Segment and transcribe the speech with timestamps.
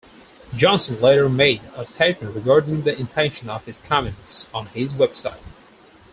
[0.55, 5.43] Johnson later made a statement regarding the intention of his comments on his website.